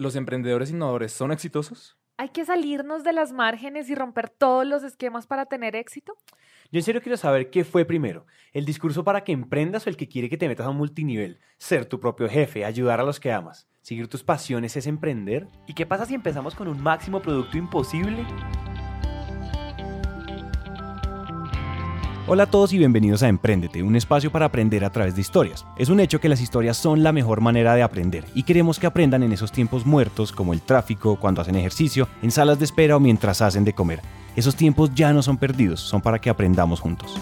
[0.00, 1.98] ¿Los emprendedores innovadores son exitosos?
[2.18, 6.14] ¿Hay que salirnos de las márgenes y romper todos los esquemas para tener éxito?
[6.70, 9.96] Yo en serio quiero saber qué fue primero, el discurso para que emprendas o el
[9.96, 13.18] que quiere que te metas a un multinivel, ser tu propio jefe, ayudar a los
[13.18, 15.48] que amas, seguir tus pasiones es emprender.
[15.66, 18.24] ¿Y qué pasa si empezamos con un máximo producto imposible?
[22.30, 25.64] Hola a todos y bienvenidos a Emprendete, un espacio para aprender a través de historias.
[25.78, 28.86] Es un hecho que las historias son la mejor manera de aprender y queremos que
[28.86, 32.96] aprendan en esos tiempos muertos como el tráfico, cuando hacen ejercicio, en salas de espera
[32.96, 34.02] o mientras hacen de comer.
[34.36, 37.18] Esos tiempos ya no son perdidos, son para que aprendamos juntos.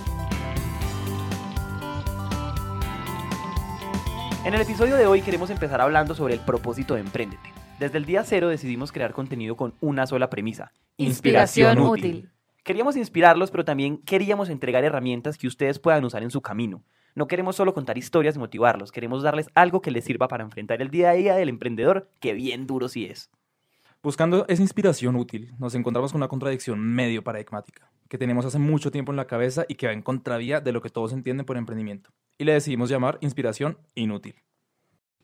[4.45, 7.53] En el episodio de hoy queremos empezar hablando sobre el propósito de Emprendete.
[7.79, 10.73] Desde el día cero decidimos crear contenido con una sola premisa.
[10.97, 12.29] Inspiración útil.
[12.67, 16.83] Queríamos inspirarlos, pero también queríamos entregar herramientas que ustedes puedan usar en su camino.
[17.15, 20.83] No queremos solo contar historias y motivarlos, queremos darles algo que les sirva para enfrentar
[20.83, 23.31] el día a día del emprendedor, que bien duro sí es.
[24.03, 28.91] Buscando esa inspiración útil, nos encontramos con una contradicción medio paradigmática, que tenemos hace mucho
[28.91, 31.57] tiempo en la cabeza y que va en contravía de lo que todos entienden por
[31.57, 32.11] emprendimiento.
[32.37, 34.35] Y le decidimos llamar inspiración inútil.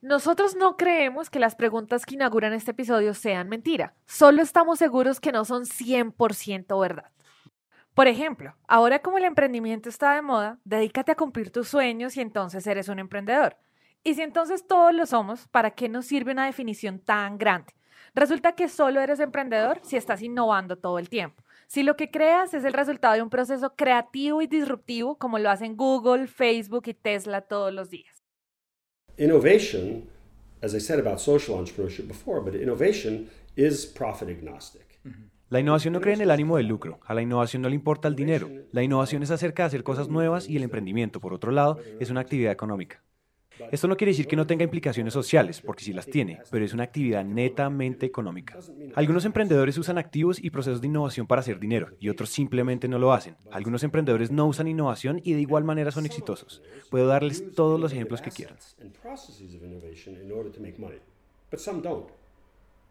[0.01, 3.95] Nosotros no creemos que las preguntas que inauguran este episodio sean mentira.
[4.07, 7.11] Solo estamos seguros que no son 100% verdad.
[7.95, 12.23] Por ejemplo, ahora como el emprendimiento está de moda, dedícate a cumplir tus sueños y
[12.23, 13.57] entonces eres un emprendedor.
[14.03, 17.75] Y si entonces todos lo somos, ¿para qué nos sirve una definición tan grande?
[18.15, 21.45] Resulta que solo eres emprendedor si estás innovando todo el tiempo.
[21.67, 25.51] Si lo que creas es el resultado de un proceso creativo y disruptivo, como lo
[25.51, 28.23] hacen Google, Facebook y Tesla todos los días.
[29.19, 30.09] Innovation,
[30.63, 34.99] as I said about social entrepreneurship before, but innovation is profit agnostic.
[35.53, 38.09] La innovación no cree en el ánimo del lucro, a la innovación no le importa
[38.09, 38.49] el dinero.
[38.71, 42.09] La innovación es acerca de hacer cosas nuevas y el emprendimiento, por otro lado, es
[42.09, 43.03] una actividad económica.
[43.71, 46.73] Esto no quiere decir que no tenga implicaciones sociales, porque sí las tiene, pero es
[46.73, 48.59] una actividad netamente económica.
[48.95, 52.99] Algunos emprendedores usan activos y procesos de innovación para hacer dinero, y otros simplemente no
[52.99, 53.37] lo hacen.
[53.51, 56.63] Algunos emprendedores no usan innovación y de igual manera son exitosos.
[56.89, 58.57] Puedo darles todos los ejemplos que quieran.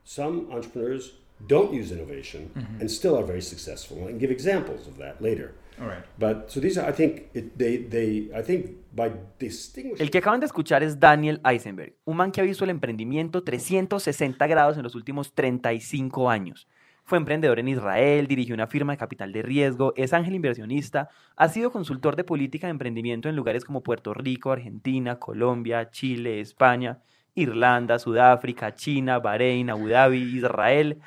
[0.03, 4.07] Some entrepreneurs don't use innovation and still are very successful.
[4.07, 5.53] And give examples of that later.
[5.79, 6.03] All right.
[6.17, 10.01] But so these are, I think, it, they, they, I think by distinguishing.
[10.01, 13.43] El que acaban de escuchar es Daniel Eisenberg, un man que ha visto el emprendimiento
[13.43, 16.67] 360 grados en los últimos 35 años.
[17.03, 21.49] Fue emprendedor en Israel, dirigió una firma de capital de riesgo, es ángel inversionista, ha
[21.49, 27.01] sido consultor de política de emprendimiento en lugares como Puerto Rico, Argentina, Colombia, Chile, España
[27.35, 30.99] Irlanda, Sudáfrica, China, Bahrein, Abu Dhabi, Israel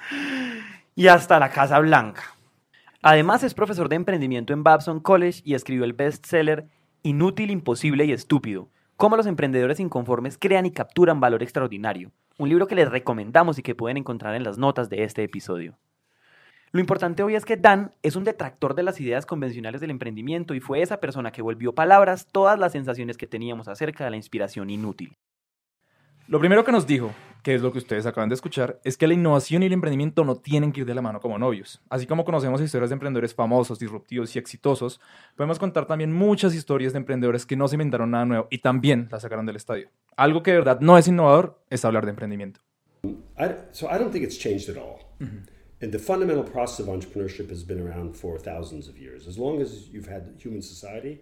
[0.94, 2.22] y hasta la Casa Blanca.
[3.02, 6.66] Además es profesor de emprendimiento en Babson College y escribió el bestseller
[7.02, 12.66] Inútil, Imposible y Estúpido, cómo los emprendedores inconformes crean y capturan valor extraordinario, un libro
[12.66, 15.76] que les recomendamos y que pueden encontrar en las notas de este episodio.
[16.72, 20.54] Lo importante hoy es que Dan es un detractor de las ideas convencionales del emprendimiento
[20.54, 24.16] y fue esa persona que volvió palabras todas las sensaciones que teníamos acerca de la
[24.16, 25.16] inspiración inútil.
[26.26, 27.12] Lo primero que nos dijo,
[27.42, 30.24] que es lo que ustedes acaban de escuchar, es que la innovación y el emprendimiento
[30.24, 31.82] no tienen que ir de la mano como novios.
[31.90, 35.02] Así como conocemos historias de emprendedores famosos, disruptivos y exitosos,
[35.36, 39.06] podemos contar también muchas historias de emprendedores que no se inventaron nada nuevo y también
[39.10, 39.90] la sacaron del estadio.
[40.16, 42.60] Algo que de verdad no es innovador es hablar de emprendimiento.
[43.38, 45.00] I, so I don't think it's changed at all.
[45.82, 49.28] And the fundamental process of entrepreneurship has been around for thousands of years.
[49.28, 51.20] As long as you've had human society,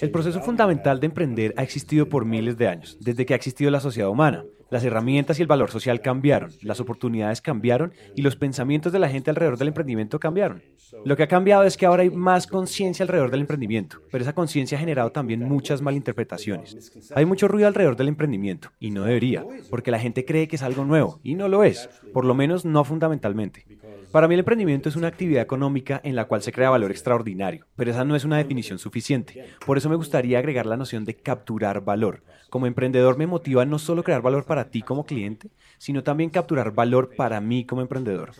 [0.00, 3.70] el proceso fundamental de emprender ha existido por miles de años, desde que ha existido
[3.70, 4.44] la sociedad humana.
[4.70, 9.08] Las herramientas y el valor social cambiaron, las oportunidades cambiaron y los pensamientos de la
[9.08, 10.62] gente alrededor del emprendimiento cambiaron.
[11.06, 14.34] Lo que ha cambiado es que ahora hay más conciencia alrededor del emprendimiento, pero esa
[14.34, 16.92] conciencia ha generado también muchas malinterpretaciones.
[17.14, 20.62] Hay mucho ruido alrededor del emprendimiento, y no debería, porque la gente cree que es
[20.62, 23.64] algo nuevo, y no lo es, por lo menos no fundamentalmente.
[24.12, 27.66] Para mí el emprendimiento es una actividad económica en la cual se crea valor extraordinario,
[27.76, 29.44] pero esa no es una definición suficiente.
[29.66, 32.22] Por eso me gustaría agregar la noción de capturar valor.
[32.48, 36.72] Como emprendedor me motiva no solo crear valor para ti como cliente, sino también capturar
[36.72, 38.32] valor para mí como emprendedor.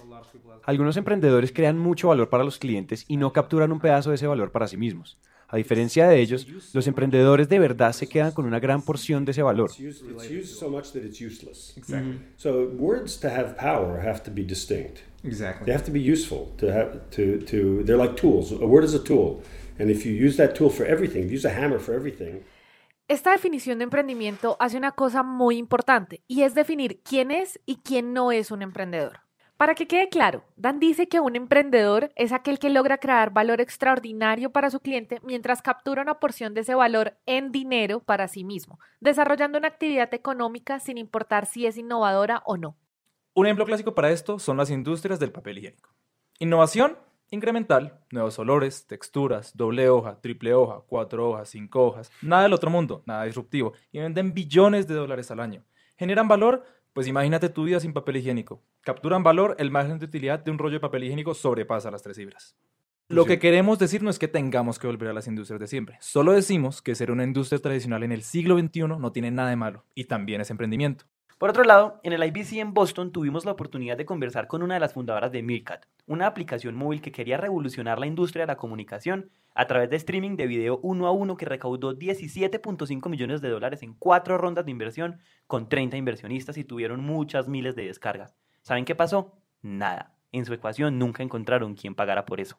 [0.65, 4.27] Algunos emprendedores crean mucho valor para los clientes y no capturan un pedazo de ese
[4.27, 5.19] valor para sí mismos.
[5.51, 9.33] A diferencia de ellos, los emprendedores de verdad se quedan con una gran porción de
[9.33, 9.71] ese valor.
[15.25, 15.65] Exactly.
[15.65, 18.53] They have to be useful to have to to they're like tools.
[18.53, 19.43] A word is a tool.
[19.79, 22.43] And if you use that tool for everything, if you use a hammer for everything.
[23.09, 27.77] Esta definición de emprendimiento hace una cosa muy importante y es definir quién es y
[27.77, 29.28] quién no es un emprendedor.
[29.59, 33.61] Para que quede claro, Dan dice que un emprendedor es aquel que logra crear valor
[33.61, 38.45] extraordinario para su cliente mientras captura una porción de ese valor en dinero para sí
[38.45, 42.77] mismo, desarrollando una actividad económica sin importar si es innovadora o no.
[43.35, 45.91] Un ejemplo clásico para esto son las industrias del papel higiénico.
[46.39, 46.97] Innovación
[47.31, 52.71] incremental, nuevos olores, texturas, doble hoja, triple hoja, cuatro hojas, cinco hojas, nada del otro
[52.71, 55.65] mundo, nada disruptivo, y venden billones de dólares al año.
[55.97, 56.65] ¿Generan valor?
[56.99, 58.61] Pues imagínate tu vida sin papel higiénico.
[58.81, 62.17] Capturan valor, el margen de utilidad de un rollo de papel higiénico sobrepasa las tres
[62.17, 62.57] cifras.
[63.07, 65.97] Lo que queremos decir no es que tengamos que volver a las industrias de siempre,
[66.01, 69.55] solo decimos que ser una industria tradicional en el siglo XXI no tiene nada de
[69.55, 71.05] malo, y también es emprendimiento.
[71.39, 74.75] Por otro lado, en el IBC en Boston tuvimos la oportunidad de conversar con una
[74.75, 78.57] de las fundadoras de Meerkat, una aplicación móvil que quería revolucionar la industria de la
[78.57, 83.51] comunicación a través de streaming de video uno a uno que recaudó 17.5 millones de
[83.51, 88.35] dólares en cuatro rondas de inversión con 30 inversionistas y tuvieron muchas miles de descargas.
[88.63, 89.39] ¿Saben qué pasó?
[89.63, 90.17] Nada.
[90.33, 92.59] En su ecuación nunca encontraron quién pagara por eso.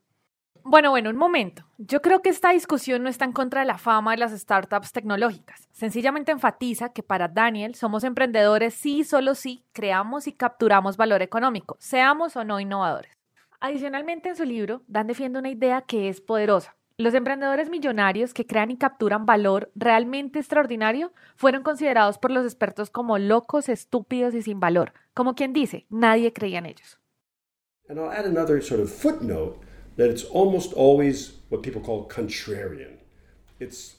[0.64, 1.64] Bueno, bueno, un momento.
[1.78, 4.92] Yo creo que esta discusión no está en contra de la fama de las startups
[4.92, 5.68] tecnológicas.
[5.72, 11.78] Sencillamente enfatiza que para Daniel somos emprendedores si solo si creamos y capturamos valor económico,
[11.80, 13.18] seamos o no innovadores.
[13.62, 16.76] Adicionalmente, en su libro, Dan defiende una idea que es poderosa.
[16.98, 22.90] Los emprendedores millonarios que crean y capturan valor realmente extraordinario fueron considerados por los expertos
[22.90, 24.94] como locos, estúpidos y sin valor.
[25.14, 27.00] Como quien dice, nadie creía en ellos.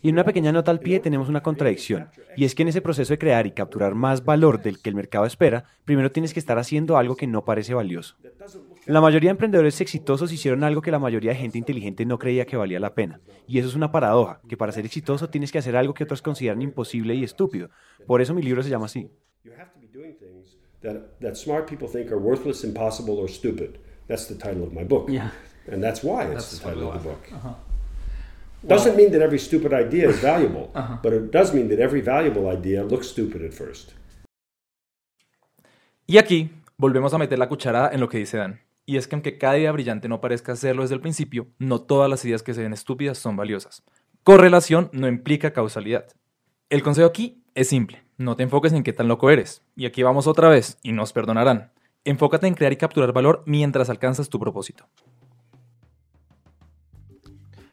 [0.00, 2.81] Y en una pequeña nota al pie tenemos una contradicción, y es que en ese
[2.81, 6.41] proceso de crear y capturar más valor del que el mercado espera, primero tienes que
[6.41, 8.17] estar haciendo algo que no parece valioso.
[8.87, 12.47] La mayoría de emprendedores exitosos hicieron algo que la mayoría de gente inteligente no creía
[12.47, 15.58] que valía la pena, y eso es una paradoja, que para ser exitoso tienes que
[15.58, 17.69] hacer algo que otros consideran imposible y estúpido.
[18.06, 19.11] Por eso mi libro se llama así.
[20.81, 21.20] That,
[25.67, 25.75] That's.
[25.75, 27.29] And that's why it's the title of the book.
[27.33, 27.55] Uh-huh.
[28.62, 30.99] Doesn't mean that every stupid idea is valuable, uh-huh.
[31.03, 33.93] but it does mean that every valuable idea looks stupid at first.
[36.07, 38.61] Y aquí volvemos a meter la cucharada en lo que dice Dan.
[38.85, 42.11] Y es que aunque cada idea brillante no parezca serlo desde el principio, no todas
[42.11, 43.85] las ideas que se ven estúpidas son valiosas.
[44.25, 46.07] Correlación no implica causalidad.
[46.69, 48.03] El consejo aquí es simple.
[48.19, 49.62] No te enfoques en qué tan loco eres.
[49.77, 51.71] Y aquí vamos otra vez, y nos perdonarán.
[52.05, 54.89] Enfócate en crear y capturar valor mientras alcanzas tu propósito.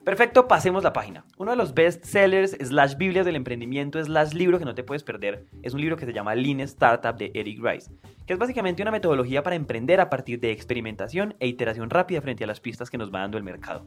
[0.08, 1.26] Perfecto, pasemos la página.
[1.38, 5.04] Uno de los best sellers, slash biblias del emprendimiento, slash libro que no te puedes
[5.04, 7.92] perder, es un libro que se llama Lean Startup de Eric Rice,
[8.26, 12.46] que es básicamente una metodología para emprender a partir de experimentación e iteración rápida frente
[12.46, 13.86] a las pistas que nos va dando el mercado.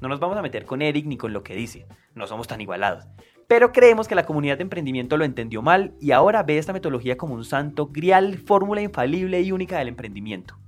[0.00, 2.60] No nos vamos a meter con Eric ni con lo que dice, no somos tan
[2.60, 3.06] igualados.
[3.46, 7.16] Pero creemos que la comunidad de emprendimiento lo entendió mal y ahora ve esta metodología
[7.16, 10.58] como un santo grial, fórmula infalible y única del emprendimiento.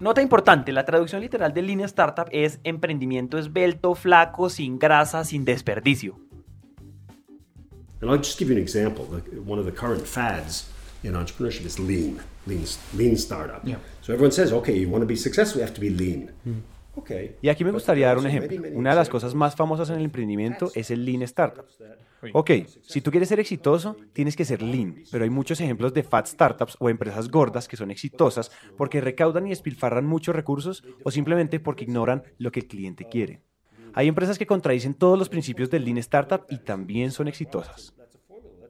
[0.00, 5.44] Nota importante, la traducción literal de línea startup es emprendimiento esbelto, flaco, sin grasa, sin
[5.44, 6.18] desperdicio.
[8.00, 9.06] And I'll just give you an example.
[9.46, 10.68] One of the current fads
[11.04, 12.64] in entrepreneurship is lean, lean,
[12.94, 13.64] lean startup.
[13.64, 13.76] Yeah.
[14.02, 16.32] So everyone says, okay, you want to be successful, you have to be lean.
[16.44, 16.62] Mm.
[17.42, 18.68] Y aquí me gustaría dar un ejemplo.
[18.72, 21.66] Una de las cosas más famosas en el emprendimiento es el Lean Startup.
[22.32, 22.50] Ok,
[22.82, 26.26] si tú quieres ser exitoso, tienes que ser lean, pero hay muchos ejemplos de fat
[26.26, 31.60] startups o empresas gordas que son exitosas porque recaudan y despilfarran muchos recursos o simplemente
[31.60, 33.42] porque ignoran lo que el cliente quiere.
[33.92, 37.94] Hay empresas que contradicen todos los principios del Lean Startup y también son exitosas.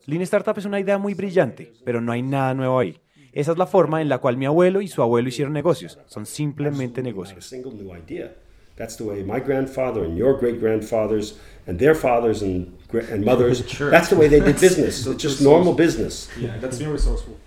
[0.07, 3.01] Lean Startup es una idea muy brillante, pero no hay nada nuevo ahí.
[3.35, 5.99] Esa es la forma en la cual mi abuelo y su abuelo hicieron negocios.
[6.07, 7.53] Son simplemente negocios.
[8.77, 11.39] That's the way my grandfather and your great grandfathers
[11.69, 12.77] and their fathers and,
[13.13, 15.07] and mothers, that's the way they did business.
[15.07, 16.29] It's just normal business.
[16.37, 17.39] Yeah, that's resourceful.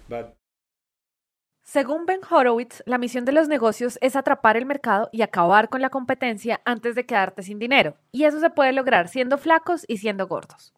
[1.63, 5.81] Según Ben Horowitz, la misión de los negocios es atrapar el mercado y acabar con
[5.81, 7.97] la competencia antes de quedarte sin dinero.
[8.13, 10.73] Y eso se puede lograr siendo flacos y siendo gordos.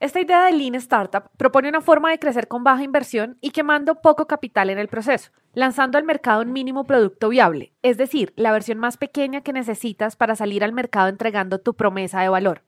[0.00, 3.96] Esta idea de Lean Startup propone una forma de crecer con baja inversión y quemando
[3.96, 8.52] poco capital en el proceso, lanzando al mercado un mínimo producto viable, es decir, la
[8.52, 12.62] versión más pequeña que necesitas para salir al mercado entregando tu promesa de valor.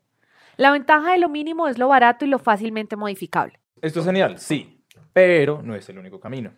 [0.57, 3.61] La ventaja de lo mínimo es lo barato y lo fácilmente modificable.
[3.81, 6.51] Esto es genial, sí, pero no es el único camino.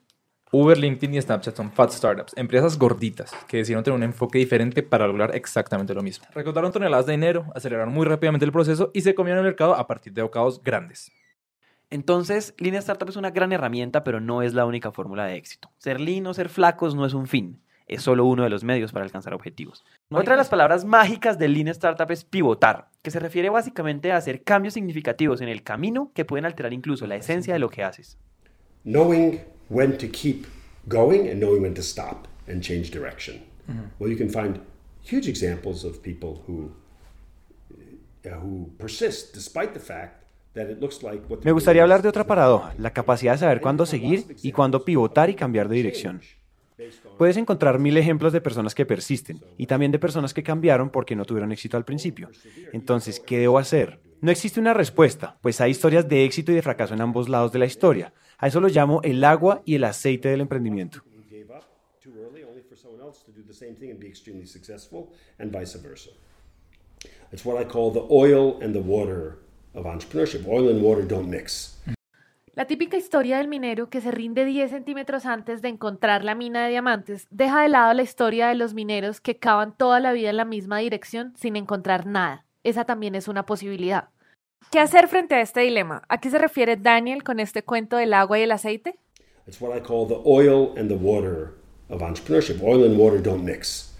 [0.54, 4.82] Uber, LinkedIn y Snapchat son fat startups, empresas gorditas que decidieron tener un enfoque diferente
[4.82, 6.26] para lograr exactamente lo mismo.
[6.34, 9.86] Recaudaron toneladas de dinero, aceleraron muy rápidamente el proceso y se comieron el mercado a
[9.86, 11.10] partir de bocados grandes.
[11.88, 15.70] Entonces, Lean Startup es una gran herramienta, pero no es la única fórmula de éxito.
[15.78, 18.92] Ser lean o ser flacos no es un fin, es solo uno de los medios
[18.92, 19.86] para alcanzar objetivos.
[20.10, 24.18] Otra de las palabras mágicas de Lean Startup es pivotar, que se refiere básicamente a
[24.18, 27.84] hacer cambios significativos en el camino que pueden alterar incluso la esencia de lo que
[27.84, 28.18] haces.
[28.84, 29.40] Knowing
[29.72, 30.46] when to keep
[30.88, 33.34] going and knowing when to stop and change direction.
[33.68, 33.86] Mm-hmm.
[33.98, 34.60] Well, you can find
[35.02, 36.72] huge examples of people who
[38.24, 40.22] uh, who persist despite the fact
[41.44, 45.30] Me gustaría hablar de otra paradoja, la capacidad de saber cuándo seguir y cuándo pivotar
[45.30, 46.20] y cambiar de dirección.
[47.16, 51.16] Puedes encontrar mil ejemplos de personas que persisten y también de personas que cambiaron porque
[51.16, 52.28] no tuvieron éxito al principio.
[52.72, 54.00] Entonces, ¿qué debo hacer?
[54.20, 57.50] No existe una respuesta, pues hay historias de éxito y de fracaso en ambos lados
[57.52, 58.12] de la historia.
[58.42, 61.00] A eso lo llamo el agua y el aceite del emprendimiento.
[67.32, 69.38] It's what I call the oil and the water
[69.74, 70.46] of entrepreneurship.
[70.46, 71.80] Oil and water don't mix.
[72.54, 76.64] La típica historia del minero que se rinde 10 centímetros antes de encontrar la mina
[76.64, 80.30] de diamantes deja de lado la historia de los mineros que cavan toda la vida
[80.30, 82.44] en la misma dirección sin encontrar nada.
[82.64, 84.10] Esa también es una posibilidad.
[84.70, 86.02] ¿Qué hacer frente a este dilema?
[86.08, 88.98] ¿A qué se refiere Daniel con este cuento del agua y el aceite?
[89.46, 91.54] It's what I call the oil and the water
[91.88, 92.62] of entrepreneurship.
[92.62, 93.92] Oil and water don't mix.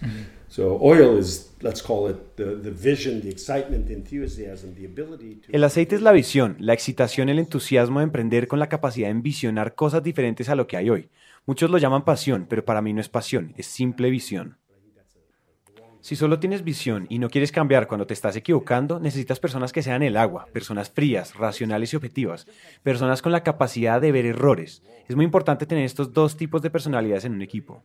[5.49, 9.13] El aceite es la visión, la excitación, el entusiasmo de emprender con la capacidad de
[9.13, 11.09] envisionar cosas diferentes a lo que hay hoy.
[11.47, 14.59] Muchos lo llaman pasión, pero para mí no es pasión, es simple visión.
[16.03, 19.85] Si solo tienes visión y no quieres cambiar cuando te estás equivocando, necesitas personas que
[19.85, 22.49] sean el agua, personas frías, racionales y objetivas,
[22.83, 24.83] personas con la capacidad de ver errores.
[25.09, 27.85] Es muy importante tener estos dos tipos de personalidades en un equipo.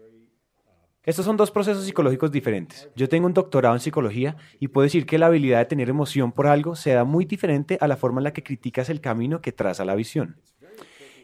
[1.04, 2.90] Estos son dos procesos psicológicos diferentes.
[2.96, 6.32] Yo tengo un doctorado en psicología y puedo decir que la habilidad de tener emoción
[6.32, 9.42] por algo se da muy diferente a la forma en la que criticas el camino
[9.42, 10.42] que traza la visión.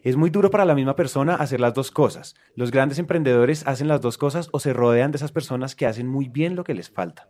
[0.03, 2.35] Es muy duro para la misma persona hacer las dos cosas.
[2.55, 6.09] Los grandes emprendedores hacen las dos cosas o se rodean de esas personas que hacen
[6.09, 7.29] muy bien lo que les falta.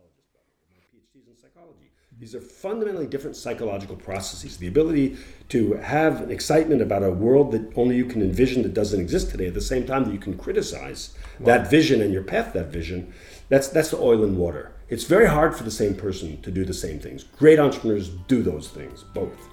[2.19, 4.57] These are fundamentally different psychological processes.
[4.57, 5.17] The ability
[5.49, 9.29] to have an excitement about a world that only you can envision that doesn't exist
[9.29, 11.47] today at the same time that you can criticize wow.
[11.47, 13.13] that vision and your path that vision.
[13.49, 14.71] That's, that's the oil and water.
[14.89, 17.23] It's very hard for the same person to do the same things.
[17.23, 19.52] Great entrepreneurs do those things, both.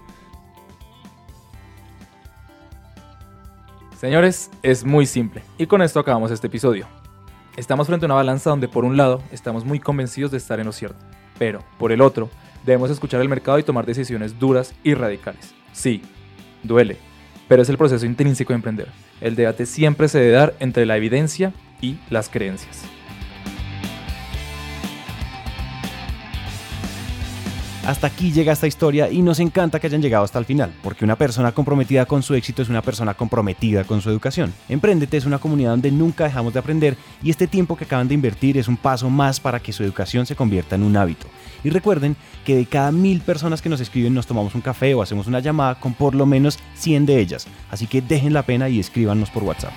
[4.00, 5.42] Señores, es muy simple.
[5.58, 6.86] Y con esto acabamos este episodio.
[7.56, 10.66] Estamos frente a una balanza donde por un lado estamos muy convencidos de estar en
[10.66, 11.04] lo cierto,
[11.38, 12.30] pero por el otro
[12.64, 15.54] Debemos escuchar el mercado y tomar decisiones duras y radicales.
[15.72, 16.02] Sí,
[16.62, 16.98] duele,
[17.48, 18.88] pero es el proceso intrínseco de emprender.
[19.20, 22.84] El debate siempre se debe dar entre la evidencia y las creencias.
[27.90, 31.04] Hasta aquí llega esta historia y nos encanta que hayan llegado hasta el final, porque
[31.04, 34.54] una persona comprometida con su éxito es una persona comprometida con su educación.
[34.68, 38.14] Emprendete es una comunidad donde nunca dejamos de aprender y este tiempo que acaban de
[38.14, 41.26] invertir es un paso más para que su educación se convierta en un hábito.
[41.64, 45.02] Y recuerden que de cada mil personas que nos escriben nos tomamos un café o
[45.02, 47.48] hacemos una llamada con por lo menos 100 de ellas.
[47.72, 49.72] Así que dejen la pena y escríbanos por WhatsApp.